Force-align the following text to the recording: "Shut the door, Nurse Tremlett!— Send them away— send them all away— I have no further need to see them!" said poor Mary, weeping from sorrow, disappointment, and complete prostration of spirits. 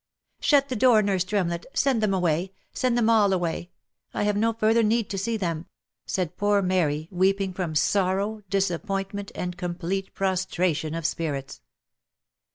"Shut 0.39 0.69
the 0.69 0.75
door, 0.75 1.03
Nurse 1.03 1.23
Tremlett!— 1.23 1.67
Send 1.75 2.01
them 2.01 2.11
away— 2.11 2.53
send 2.73 2.97
them 2.97 3.07
all 3.07 3.33
away— 3.33 3.69
I 4.15 4.23
have 4.23 4.35
no 4.35 4.51
further 4.51 4.81
need 4.81 5.11
to 5.11 5.17
see 5.19 5.37
them!" 5.37 5.67
said 6.07 6.37
poor 6.37 6.63
Mary, 6.63 7.07
weeping 7.11 7.53
from 7.53 7.75
sorrow, 7.75 8.41
disappointment, 8.49 9.31
and 9.35 9.55
complete 9.55 10.11
prostration 10.15 10.95
of 10.95 11.05
spirits. 11.05 11.61